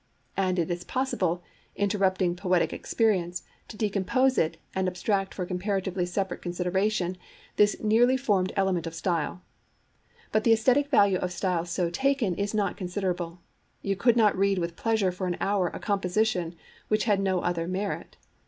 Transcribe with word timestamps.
And 0.35 0.57
it 0.57 0.71
is 0.71 0.83
possible, 0.83 1.43
interrupting 1.75 2.35
poetic 2.35 2.73
experience, 2.73 3.43
to 3.67 3.77
decompose 3.77 4.39
it 4.39 4.57
and 4.73 4.87
abstract 4.87 5.31
for 5.31 5.45
comparatively 5.45 6.07
separate 6.07 6.41
consideration 6.41 7.17
this 7.57 7.75
nearly 7.79 8.17
formal 8.17 8.51
element 8.55 8.87
of 8.87 8.95
style. 8.95 9.43
But 10.31 10.43
the 10.43 10.53
aesthetic 10.53 10.89
value 10.89 11.19
of 11.19 11.31
style 11.31 11.65
so 11.65 11.91
taken 11.91 12.33
is 12.33 12.55
not 12.55 12.77
considerable; 12.77 13.41
you 13.83 13.95
could 13.95 14.17
not 14.17 14.35
read 14.35 14.57
with 14.57 14.75
pleasure 14.75 15.11
for 15.11 15.27
an 15.27 15.37
hour 15.39 15.67
a 15.67 15.77
composition 15.77 16.55
which 16.87 17.03
had 17.03 17.19
no 17.19 17.41
other 17.41 17.67
merit. 17.67 18.17